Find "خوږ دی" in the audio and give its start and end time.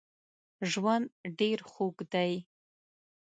1.71-2.33